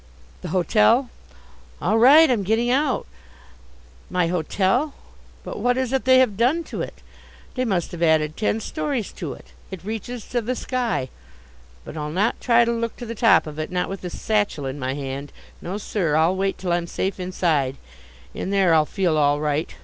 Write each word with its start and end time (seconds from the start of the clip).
The 0.41 0.47
hotel? 0.47 1.11
All 1.79 1.99
right, 1.99 2.31
I'm 2.31 2.41
getting 2.41 2.71
out. 2.71 3.05
My 4.09 4.25
hotel? 4.29 4.95
But 5.43 5.59
what 5.59 5.77
is 5.77 5.93
it 5.93 6.05
they 6.05 6.17
have 6.17 6.35
done 6.35 6.63
to 6.73 6.81
it? 6.81 7.03
They 7.53 7.65
must 7.65 7.91
have 7.91 8.01
added 8.01 8.35
ten 8.35 8.61
stories 8.61 9.11
to 9.11 9.33
it. 9.33 9.49
It 9.69 9.83
reaches 9.83 10.25
to 10.29 10.41
the 10.41 10.55
sky. 10.55 11.09
But 11.85 11.97
I'll 11.97 12.09
not 12.09 12.41
try 12.41 12.65
to 12.65 12.71
look 12.71 12.95
to 12.97 13.05
the 13.05 13.13
top 13.13 13.45
of 13.45 13.59
it. 13.59 13.69
Not 13.71 13.89
with 13.89 14.01
this 14.01 14.19
satchel 14.19 14.65
in 14.65 14.79
my 14.79 14.95
hand: 14.95 15.31
no, 15.61 15.77
sir! 15.77 16.15
I'll 16.15 16.35
wait 16.35 16.57
till 16.57 16.71
I'm 16.73 16.87
safe 16.87 17.19
inside. 17.19 17.77
In 18.33 18.49
there 18.49 18.73
I'll 18.73 18.87
feel 18.87 19.17
all 19.17 19.39
right. 19.39 19.71